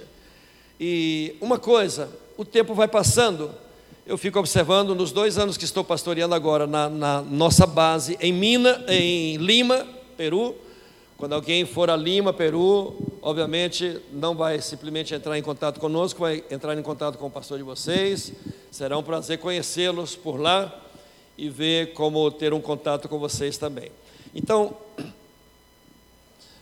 [0.78, 3.54] E uma coisa, o tempo vai passando,
[4.06, 8.32] eu fico observando nos dois anos que estou pastoreando agora na, na nossa base em
[8.32, 9.86] Mina, em Lima,
[10.16, 10.54] Peru.
[11.16, 16.42] Quando alguém for a Lima, Peru, obviamente não vai simplesmente entrar em contato conosco, vai
[16.50, 18.32] entrar em contato com o pastor de vocês.
[18.70, 20.74] Será um prazer conhecê-los por lá
[21.36, 23.90] e ver como ter um contato com vocês também.
[24.34, 24.76] Então,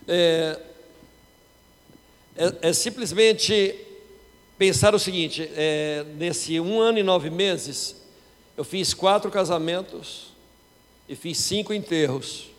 [0.07, 0.59] é,
[2.35, 3.75] é, é simplesmente
[4.59, 7.95] pensar o seguinte: é, nesse um ano e nove meses,
[8.57, 10.33] eu fiz quatro casamentos
[11.07, 12.49] e fiz cinco enterros.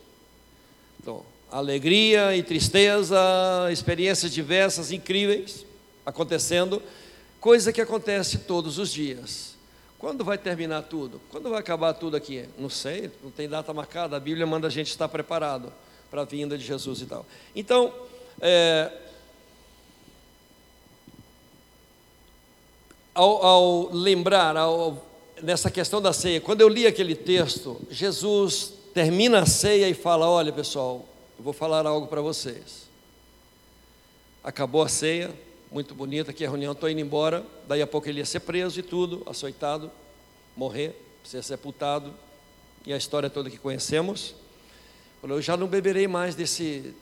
[0.98, 3.18] Então, alegria e tristeza,
[3.70, 5.64] experiências diversas, incríveis
[6.04, 6.82] acontecendo,
[7.38, 9.50] coisa que acontece todos os dias.
[9.98, 11.20] Quando vai terminar tudo?
[11.30, 12.46] Quando vai acabar tudo aqui?
[12.58, 14.16] Não sei, não tem data marcada.
[14.16, 15.70] A Bíblia manda a gente estar preparado
[16.10, 17.26] para a vinda de Jesus e tal.
[17.54, 17.92] Então,
[18.40, 18.90] é,
[23.14, 25.06] ao, ao, lembrar, ao,
[25.42, 30.28] nessa questão da ceia, quando eu li aquele texto, Jesus termina a ceia e fala:
[30.28, 31.06] Olha pessoal,
[31.38, 32.88] eu vou falar algo para vocês.
[34.42, 35.30] Acabou a ceia,
[35.70, 37.44] muito bonita aqui a reunião, estou indo embora.
[37.68, 39.90] Daí a pouco ele ia ser preso e tudo, açoitado,
[40.56, 40.94] morrer,
[41.24, 42.12] ser sepultado,
[42.86, 44.34] e a história toda que conhecemos.
[45.20, 46.94] Falou, eu já não beberei mais desse,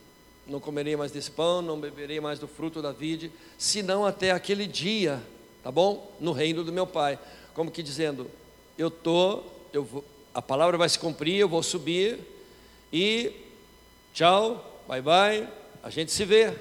[0.47, 4.67] não comerei mais desse pão, não beberei mais do fruto da vide, senão até aquele
[4.67, 5.23] dia,
[5.69, 6.11] tá bom?
[6.19, 7.19] No reino do meu Pai.
[7.53, 8.27] Como que dizendo,
[8.79, 10.03] eu tô, eu
[10.33, 12.21] a palavra vai se cumprir, eu vou subir
[12.91, 13.33] e
[14.15, 15.47] tchau, bye bye,
[15.83, 16.55] a gente se vê.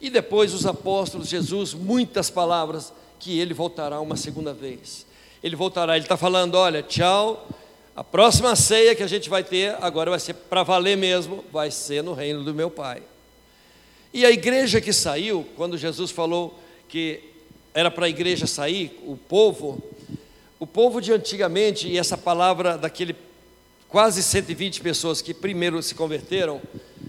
[0.00, 5.06] E depois os apóstolos, Jesus, muitas palavras, que ele voltará uma segunda vez.
[5.40, 7.46] Ele voltará, ele está falando: olha, tchau,
[7.94, 11.70] a próxima ceia que a gente vai ter, agora vai ser para valer mesmo, vai
[11.70, 13.04] ser no reino do meu Pai.
[14.12, 17.29] E a igreja que saiu, quando Jesus falou que
[17.72, 19.82] era para a igreja sair, o povo,
[20.58, 23.14] o povo de antigamente, e essa palavra daquele
[23.88, 26.60] quase 120 pessoas que primeiro se converteram,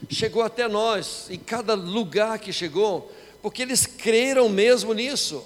[0.10, 5.43] chegou até nós, em cada lugar que chegou, porque eles creram mesmo nisso.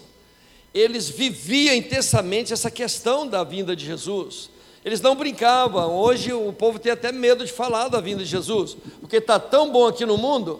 [0.74, 4.50] Eles viviam intensamente essa questão da vinda de Jesus.
[4.84, 5.96] Eles não brincavam.
[5.96, 9.72] Hoje o povo tem até medo de falar da vinda de Jesus, porque está tão
[9.72, 10.60] bom aqui no mundo,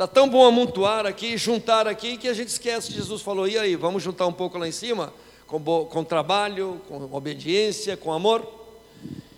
[0.00, 2.90] está tão bom amontoar aqui, juntar aqui, que a gente esquece.
[2.90, 5.12] Jesus falou: e aí, vamos juntar um pouco lá em cima,
[5.46, 8.50] com, com trabalho, com obediência, com amor.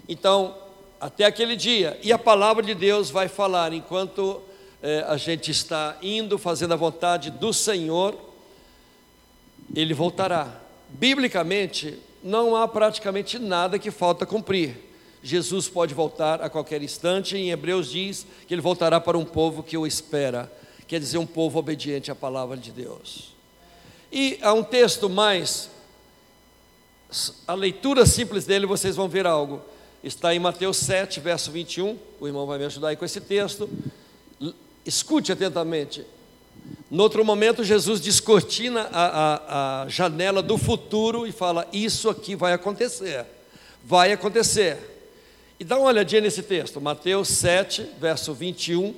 [0.09, 0.57] Então,
[1.01, 1.99] até aquele dia.
[2.01, 4.41] E a palavra de Deus vai falar enquanto
[4.81, 8.17] é, a gente está indo, fazendo a vontade do Senhor,
[9.75, 10.61] ele voltará.
[10.91, 14.92] Biblicamente, não há praticamente nada que falta cumprir.
[15.23, 19.63] Jesus pode voltar a qualquer instante, em Hebreus diz que ele voltará para um povo
[19.63, 20.53] que o espera,
[20.87, 23.33] quer dizer, um povo obediente à palavra de Deus.
[24.11, 25.71] E há um texto mais,
[27.47, 29.63] a leitura simples dele, vocês vão ver algo
[30.03, 31.97] está em Mateus 7, verso 21.
[32.21, 33.69] O irmão vai me ajudar aí com esse texto.
[34.85, 36.05] Escute atentamente.
[36.91, 42.35] No outro momento, Jesus descortina a, a, a janela do futuro e fala: Isso aqui
[42.35, 43.25] vai acontecer.
[43.85, 44.92] Vai acontecer.
[45.63, 48.97] E dá uma olhadinha nesse texto, Mateus 7, verso 21.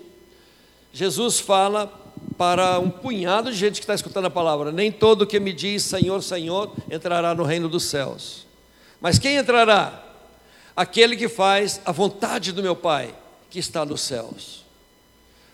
[0.95, 1.93] Jesus fala
[2.39, 5.83] para um punhado de gente que está escutando a palavra: Nem todo que me diz
[5.83, 8.47] Senhor, Senhor entrará no reino dos céus.
[8.99, 10.03] Mas quem entrará?
[10.75, 13.15] aquele que faz a vontade do meu Pai
[13.51, 14.65] que está nos céus.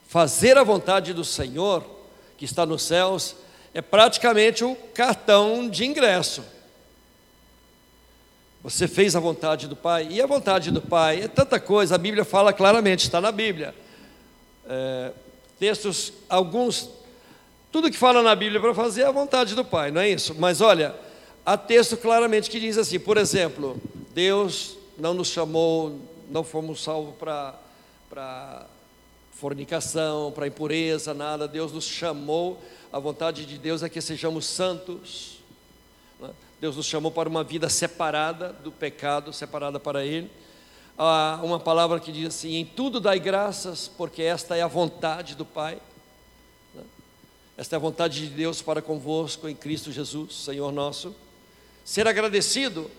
[0.06, 1.84] Fazer a vontade do Senhor
[2.38, 3.34] que está nos céus
[3.74, 6.44] é praticamente o cartão de ingresso.
[8.62, 11.98] Você fez a vontade do Pai, e a vontade do Pai é tanta coisa, a
[11.98, 13.74] Bíblia fala claramente, está na Bíblia.
[14.68, 15.12] É,
[15.58, 16.90] textos, alguns,
[17.72, 20.34] tudo que fala na Bíblia para fazer é a vontade do Pai, não é isso?
[20.38, 20.94] Mas olha,
[21.44, 23.80] há texto claramente que diz assim, por exemplo,
[24.14, 25.98] Deus não nos chamou,
[26.30, 28.66] não fomos salvos para
[29.32, 31.48] fornicação, para impureza, nada.
[31.48, 32.60] Deus nos chamou,
[32.92, 35.39] a vontade de Deus é que sejamos santos.
[36.60, 40.30] Deus nos chamou para uma vida separada do pecado, separada para Ele.
[40.98, 45.34] Há uma palavra que diz assim: em tudo dai graças, porque esta é a vontade
[45.34, 45.78] do Pai.
[46.74, 46.82] Né?
[47.56, 51.14] Esta é a vontade de Deus para convosco em Cristo Jesus, Senhor nosso.
[51.84, 52.90] Ser agradecido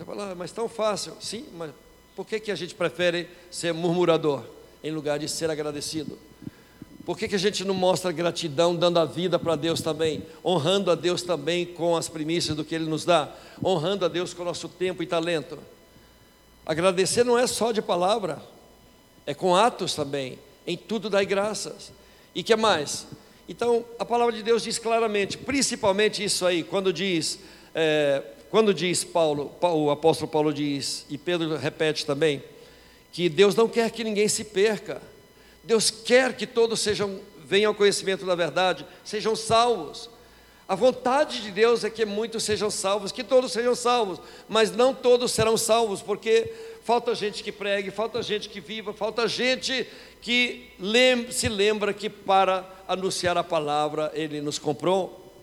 [0.00, 1.14] você fala, ah, mas tão fácil.
[1.20, 1.72] Sim, mas
[2.16, 4.44] por que, que a gente prefere ser murmurador
[4.82, 6.18] em lugar de ser agradecido?
[7.04, 10.22] Por que, que a gente não mostra gratidão dando a vida para Deus também?
[10.44, 13.32] Honrando a Deus também com as primícias do que Ele nos dá?
[13.64, 15.58] Honrando a Deus com o nosso tempo e talento?
[16.66, 18.42] Agradecer não é só de palavra,
[19.26, 20.38] é com atos também.
[20.66, 21.90] Em tudo dai graças.
[22.34, 23.06] E que mais?
[23.48, 27.40] Então, a palavra de Deus diz claramente, principalmente isso aí, quando diz.
[27.74, 32.42] É, quando diz Paulo, o apóstolo Paulo diz, e Pedro repete também,
[33.12, 35.00] que Deus não quer que ninguém se perca,
[35.62, 40.08] Deus quer que todos sejam, venham ao conhecimento da verdade, sejam salvos.
[40.66, 44.94] A vontade de Deus é que muitos sejam salvos, que todos sejam salvos, mas não
[44.94, 46.52] todos serão salvos, porque
[46.84, 49.86] falta gente que pregue, falta gente que viva, falta gente
[50.22, 50.70] que
[51.30, 55.34] se lembra que para anunciar a palavra Ele nos comprou.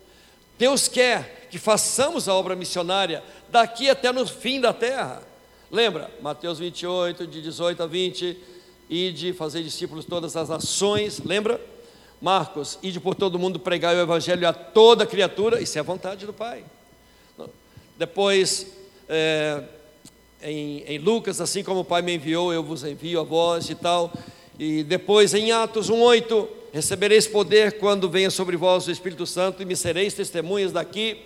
[0.57, 5.21] Deus quer que façamos a obra missionária daqui até no fim da terra.
[5.69, 8.37] Lembra, Mateus 28, de 18 a 20,
[8.89, 11.59] e de fazer discípulos todas as nações, lembra?
[12.21, 16.25] Marcos, ide por todo mundo pregar o evangelho a toda criatura, isso é a vontade
[16.25, 16.63] do Pai.
[17.97, 18.67] Depois,
[19.07, 19.63] é,
[20.41, 23.75] em, em, Lucas, assim como o Pai me enviou, eu vos envio a vós e
[23.75, 24.11] tal.
[24.57, 29.65] E depois em Atos 1,8, recebereis poder quando venha sobre vós o Espírito Santo e
[29.65, 31.21] me sereis testemunhas daqui,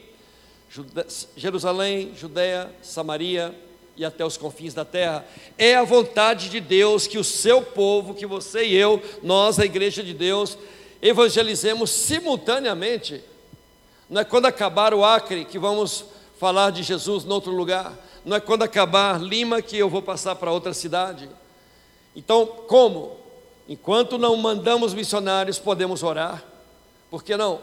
[1.36, 3.54] Jerusalém, Judéia, Samaria
[3.95, 5.25] e até os confins da terra.
[5.58, 9.65] É a vontade de Deus que o seu povo, que você e eu, nós, a
[9.65, 10.58] igreja de Deus,
[11.01, 13.23] evangelizemos simultaneamente.
[14.10, 16.06] Não é quando acabar o Acre que vamos
[16.39, 17.93] falar de Jesus em outro lugar.
[18.25, 21.30] Não é quando acabar Lima que eu vou passar para outra cidade.
[22.15, 23.17] Então, como?
[23.69, 26.43] Enquanto não mandamos missionários, podemos orar.
[27.10, 27.60] Por que não?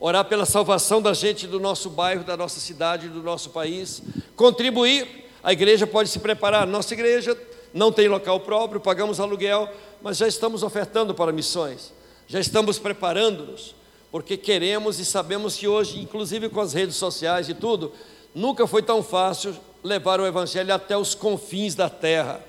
[0.00, 4.02] Orar pela salvação da gente do nosso bairro, da nossa cidade, do nosso país.
[4.36, 5.27] Contribuir.
[5.42, 6.66] A igreja pode se preparar.
[6.66, 7.36] Nossa igreja
[7.72, 9.68] não tem local próprio, pagamos aluguel,
[10.02, 11.92] mas já estamos ofertando para missões
[12.28, 13.74] já estamos preparando-nos,
[14.12, 17.90] porque queremos e sabemos que hoje, inclusive com as redes sociais e tudo,
[18.34, 22.44] nunca foi tão fácil levar o Evangelho até os confins da terra.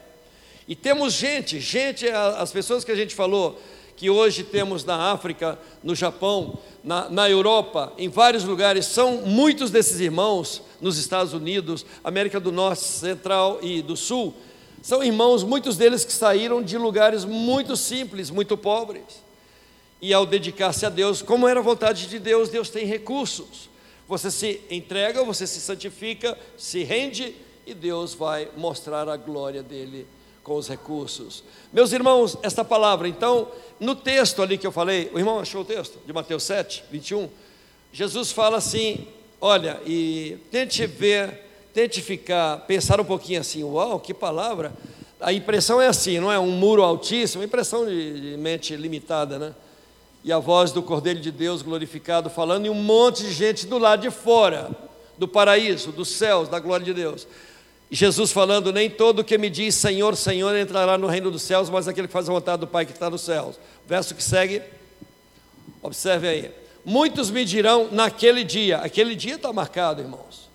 [0.68, 3.60] E temos gente, gente, as pessoas que a gente falou,
[4.00, 9.72] que hoje temos na África, no Japão, na, na, Europa, em vários lugares, são muitos
[9.72, 14.34] desses irmãos nos Estados Unidos, América do Norte, Central e do Sul,
[14.82, 19.22] são irmãos, muitos deles que saíram de lugares muito simples, muito pobres
[20.02, 23.70] e ao dedicar-se a Deus, como era a vontade de Deus, Deus tem recursos.
[24.08, 27.36] Você se entrega, você se santifica, se rende
[27.68, 30.08] e Deus vai mostrar a glória dele
[30.50, 31.44] com os recursos.
[31.72, 35.66] Meus irmãos, esta palavra, então, no texto ali que eu falei, o irmão achou o
[35.66, 37.30] texto de Mateus 7, 21.
[37.94, 39.08] Jesus fala assim:
[39.40, 44.74] olha, e tente ver, tente ficar, pensar um pouquinho assim, uau, que palavra.
[45.22, 49.54] A impressão é assim, não é um muro altíssimo, impressão de, de mente limitada, né?
[50.24, 53.78] e a voz do Cordeiro de Deus glorificado falando, e um monte de gente do
[53.78, 54.72] lado de fora,
[55.16, 57.28] do paraíso, dos céus, da glória de Deus.
[57.92, 61.88] Jesus falando: Nem todo que me diz Senhor, Senhor entrará no reino dos céus, mas
[61.88, 63.60] aquele que faz a vontade do Pai que está nos céus.
[63.88, 64.62] Verso que segue,
[65.82, 66.52] observe aí.
[66.86, 70.50] Muitos me dirão naquele dia, aquele dia está marcado, irmãos.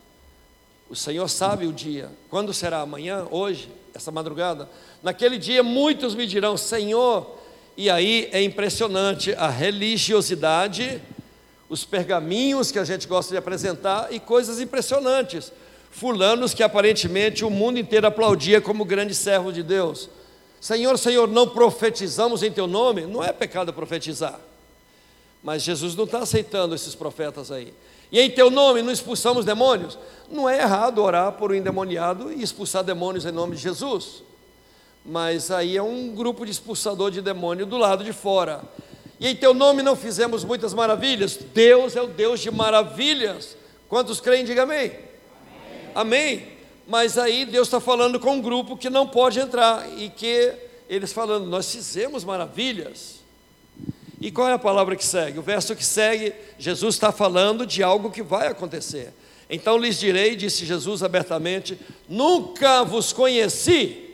[0.89, 4.69] O Senhor sabe o dia, quando será amanhã, hoje, essa madrugada.
[5.03, 7.39] Naquele dia, muitos me dirão: Senhor,
[7.77, 11.03] e aí é impressionante a religiosidade,
[11.69, 15.53] os pergaminhos que a gente gosta de apresentar e coisas impressionantes.
[15.95, 20.09] Fulanos que aparentemente o mundo inteiro aplaudia como grande servo de Deus.
[20.61, 23.03] Senhor, Senhor, não profetizamos em teu nome?
[23.03, 24.41] Não é pecado profetizar.
[25.43, 27.73] Mas Jesus não está aceitando esses profetas aí.
[28.11, 29.99] E em teu nome não expulsamos demônios?
[30.31, 34.23] Não é errado orar por um endemoniado e expulsar demônios em nome de Jesus
[35.05, 38.63] mas aí é um grupo de expulsador de demônio do lado de fora.
[39.21, 41.37] E em teu nome não fizemos muitas maravilhas.
[41.37, 43.57] Deus é o Deus de maravilhas.
[43.89, 44.93] Quantos creem, diga amém.
[45.95, 46.49] Amém.
[46.87, 50.53] Mas aí Deus está falando com um grupo que não pode entrar e que
[50.89, 53.21] eles falando, nós fizemos maravilhas.
[54.21, 55.39] E qual é a palavra que segue?
[55.39, 59.13] O verso que segue, Jesus está falando de algo que vai acontecer.
[59.49, 61.79] Então lhes direi, disse Jesus abertamente:
[62.09, 64.11] Nunca vos conheci.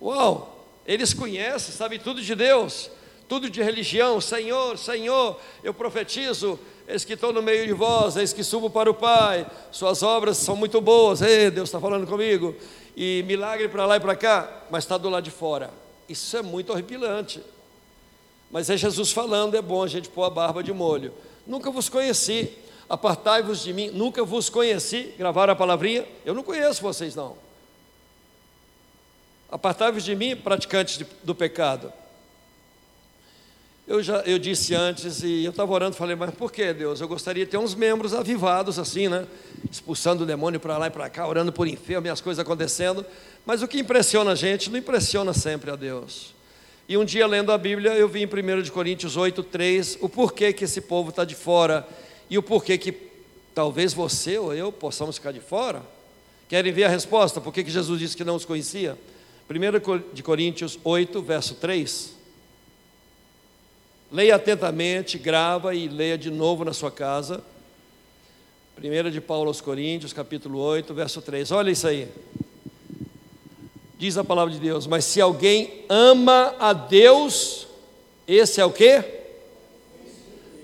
[0.00, 2.90] Uau, eles conhecem, sabem tudo de Deus,
[3.28, 4.20] tudo de religião.
[4.20, 8.90] Senhor, Senhor, eu profetizo, eis que estou no meio de vós, eis que subo para
[8.90, 11.22] o Pai, suas obras são muito boas.
[11.22, 12.54] Ei, Deus está falando comigo.
[12.96, 15.70] E milagre para lá e para cá, mas está do lado de fora.
[16.08, 17.42] Isso é muito horripilante.
[18.50, 21.12] Mas é Jesus falando, é bom a gente pôr a barba de molho.
[21.46, 22.52] Nunca vos conheci,
[22.88, 25.14] apartai-vos de mim, nunca vos conheci.
[25.18, 26.06] Gravaram a palavrinha?
[26.24, 27.36] Eu não conheço vocês, não.
[29.50, 31.92] Apartai-vos de mim, praticantes do pecado.
[33.86, 37.02] Eu já eu disse antes e eu estava orando, falei, mas por que Deus?
[37.02, 39.26] Eu gostaria de ter uns membros avivados assim, né?
[39.70, 43.04] Expulsando o demônio para lá e para cá, orando por enfermo e as coisas acontecendo.
[43.44, 46.32] Mas o que impressiona a gente não impressiona sempre a Deus.
[46.88, 50.50] E um dia lendo a Bíblia, eu vi em 1 Coríntios 8, 3, o porquê
[50.54, 51.86] que esse povo está de fora
[52.30, 52.92] e o porquê que
[53.54, 55.82] talvez você ou eu possamos ficar de fora.
[56.48, 57.38] Querem ver a resposta?
[57.38, 58.98] Por que, que Jesus disse que não os conhecia?
[59.50, 62.13] 1 de Coríntios 8, verso 3.
[64.14, 67.42] Leia atentamente, grava e leia de novo na sua casa.
[68.78, 71.50] 1 de Paulo aos Coríntios, capítulo 8, verso 3.
[71.50, 72.06] Olha isso aí.
[73.98, 77.66] Diz a palavra de Deus: Mas se alguém ama a Deus,
[78.28, 79.02] esse é o quê?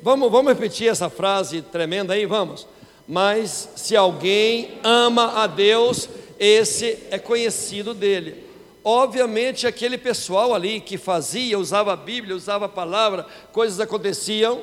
[0.01, 2.69] Vamos, vamos repetir essa frase tremenda aí, vamos.
[3.05, 8.45] Mas se alguém ama a Deus, esse é conhecido dele.
[8.85, 14.63] Obviamente aquele pessoal ali que fazia, usava a Bíblia, usava a palavra, coisas aconteciam,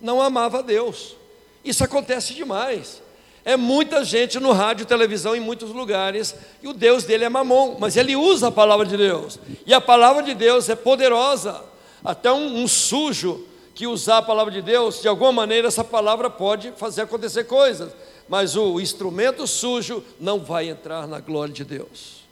[0.00, 1.16] não amava a Deus.
[1.64, 3.02] Isso acontece demais.
[3.44, 7.76] É muita gente no rádio televisão em muitos lugares, e o Deus dele é mamon,
[7.78, 9.38] mas ele usa a palavra de Deus.
[9.64, 11.62] E a palavra de Deus é poderosa.
[12.04, 16.28] Até um, um sujo que usar a palavra de Deus, de alguma maneira essa palavra
[16.28, 17.92] pode fazer acontecer coisas,
[18.28, 22.25] mas o instrumento sujo não vai entrar na glória de Deus.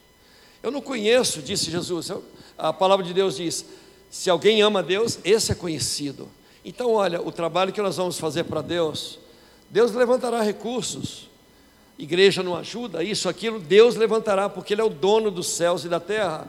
[0.65, 2.11] Eu não conheço, disse Jesus,
[2.57, 3.65] a palavra de Deus diz:
[4.11, 6.29] se alguém ama Deus, esse é conhecido.
[6.65, 9.19] Então, olha, o trabalho que nós vamos fazer para Deus
[9.75, 11.29] Deus levantará recursos.
[11.99, 15.89] Igreja não ajuda, isso, aquilo, Deus levantará, porque Ele é o dono dos céus e
[15.89, 16.47] da terra.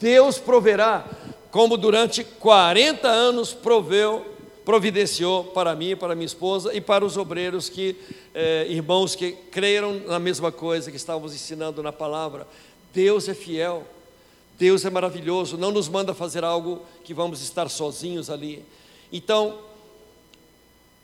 [0.00, 1.06] Deus proverá,
[1.50, 4.24] como durante 40 anos proveu,
[4.64, 7.94] providenciou para mim, para minha esposa e para os obreiros que,
[8.34, 12.46] eh, irmãos que creram na mesma coisa que estávamos ensinando na palavra.
[12.92, 13.86] Deus é fiel,
[14.58, 18.64] Deus é maravilhoso, não nos manda fazer algo que vamos estar sozinhos ali.
[19.10, 19.58] Então,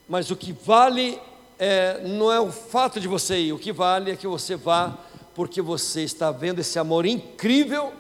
[0.09, 1.18] mas o que vale
[1.59, 4.97] é, não é o fato de você ir, o que vale é que você vá,
[5.34, 7.93] porque você está vendo esse amor incrível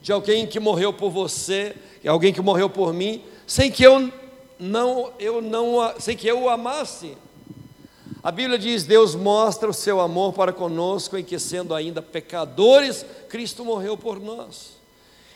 [0.00, 1.74] de alguém que morreu por você,
[2.06, 4.12] alguém que morreu por mim, sem que eu
[4.58, 7.16] não, eu não, sem que eu o amasse.
[8.24, 13.04] A Bíblia diz: Deus mostra o seu amor para conosco, em que sendo ainda pecadores,
[13.28, 14.78] Cristo morreu por nós.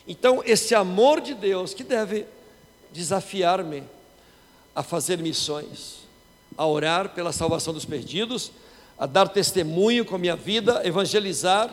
[0.06, 2.24] Então, esse amor de Deus que deve
[2.90, 3.82] desafiar-me
[4.74, 5.98] a fazer missões
[6.56, 8.50] a orar pela salvação dos perdidos,
[8.98, 11.70] a dar testemunho com a minha vida, evangelizar,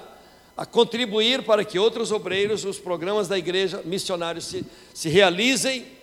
[0.57, 5.94] a contribuir para que outros obreiros, os programas da igreja, missionários se, se realizem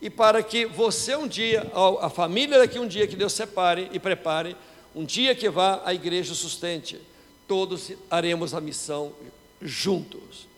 [0.00, 1.70] e para que você um dia,
[2.00, 4.56] a família daqui um dia que Deus separe e prepare,
[4.94, 7.00] um dia que vá a igreja sustente,
[7.46, 9.12] todos haremos a missão
[9.60, 10.48] juntos.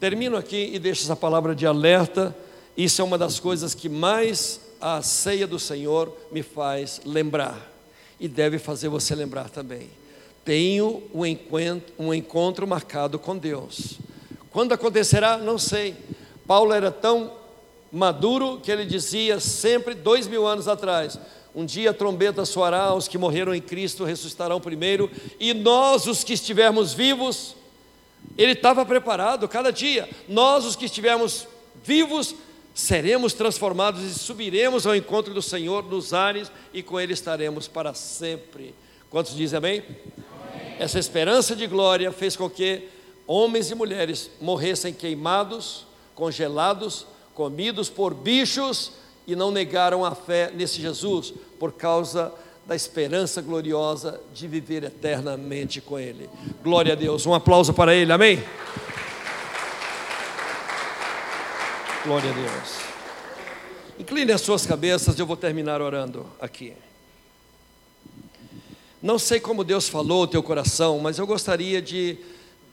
[0.00, 2.36] Termino aqui e deixo essa palavra de alerta.
[2.76, 7.72] Isso é uma das coisas que mais a ceia do Senhor me faz lembrar
[8.20, 9.88] e deve fazer você lembrar também.
[10.44, 13.98] Tenho um encontro, um encontro marcado com Deus.
[14.50, 15.96] Quando acontecerá, não sei.
[16.46, 17.32] Paulo era tão
[17.96, 21.18] maduro que ele dizia sempre, dois mil anos atrás:
[21.54, 26.22] um dia a trombeta soará, os que morreram em Cristo ressuscitarão primeiro, e nós, os
[26.22, 27.56] que estivermos vivos,
[28.36, 31.48] ele estava preparado cada dia, nós, os que estivermos
[31.82, 32.34] vivos,
[32.74, 37.94] seremos transformados e subiremos ao encontro do Senhor nos ares e com Ele estaremos para
[37.94, 38.74] sempre.
[39.08, 39.82] Quantos dizem amém?
[39.82, 40.76] amém?
[40.78, 42.86] Essa esperança de glória fez com que
[43.26, 47.06] homens e mulheres morressem queimados, congelados,
[47.36, 48.92] comidos por bichos
[49.26, 52.32] e não negaram a fé nesse Jesus por causa
[52.64, 56.30] da esperança gloriosa de viver eternamente com Ele.
[56.64, 57.26] Glória a Deus.
[57.26, 58.42] Um aplauso para Ele, amém?
[62.06, 62.78] Glória a Deus.
[63.98, 66.72] Incline as suas cabeças, eu vou terminar orando aqui.
[69.02, 72.16] Não sei como Deus falou o teu coração, mas eu gostaria de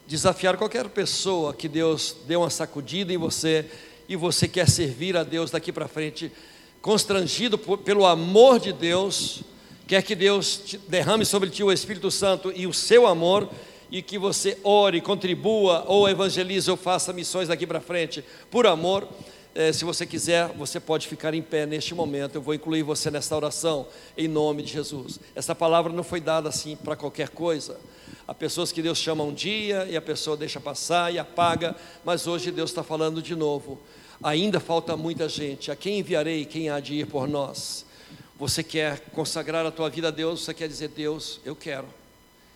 [0.08, 3.70] desafiar qualquer pessoa que Deus deu uma sacudida em você
[4.08, 6.32] e você quer servir a Deus daqui para frente,
[6.82, 9.42] constrangido por, pelo amor de Deus,
[9.88, 13.50] quer que Deus derrame sobre ti o Espírito Santo e o seu amor
[13.94, 19.08] e que você ore, contribua, ou evangelize, ou faça missões daqui para frente, por amor.
[19.54, 22.34] É, se você quiser, você pode ficar em pé neste momento.
[22.34, 23.86] Eu vou incluir você nessa oração,
[24.18, 25.20] em nome de Jesus.
[25.36, 27.80] Essa palavra não foi dada assim para qualquer coisa.
[28.28, 32.26] Há pessoas que Deus chama um dia e a pessoa deixa passar e apaga, mas
[32.26, 33.80] hoje Deus está falando de novo.
[34.22, 35.72] Ainda falta muita gente.
[35.72, 36.46] A quem enviarei?
[36.46, 37.86] Quem há de ir por nós?
[38.38, 40.44] Você quer consagrar a tua vida a Deus?
[40.44, 41.88] Você quer dizer, Deus, eu quero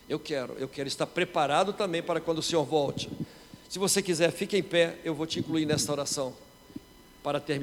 [0.08, 3.10] eu quero, eu quero estar preparado também para quando o Senhor volte.
[3.68, 6.34] Se você quiser, fique em pé, eu vou te incluir nesta oração
[7.22, 7.56] para terminar.